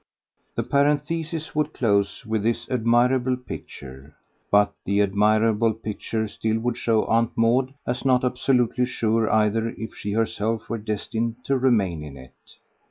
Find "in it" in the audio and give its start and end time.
12.01-12.57